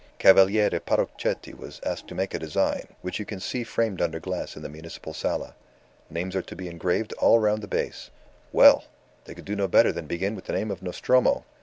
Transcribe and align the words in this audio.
Cavaliere 0.17 0.79
Parrochetti 0.79 1.53
was 1.53 1.79
asked 1.85 2.07
to 2.07 2.15
make 2.15 2.33
a 2.33 2.39
design, 2.39 2.87
which 3.03 3.19
you 3.19 3.25
can 3.27 3.39
see 3.39 3.63
framed 3.63 4.01
under 4.01 4.19
glass 4.19 4.55
in 4.55 4.63
the 4.63 4.67
Municipal 4.67 5.13
Sala. 5.13 5.53
Names 6.09 6.35
are 6.35 6.41
to 6.41 6.55
be 6.55 6.67
engraved 6.67 7.13
all 7.19 7.37
round 7.37 7.61
the 7.61 7.67
base. 7.67 8.09
Well! 8.51 8.85
They 9.25 9.35
could 9.35 9.45
do 9.45 9.55
no 9.55 9.67
better 9.67 9.91
than 9.91 10.07
begin 10.07 10.33
with 10.33 10.45
the 10.45 10.53
name 10.53 10.71
of 10.71 10.81
Nostromo. 10.81 11.45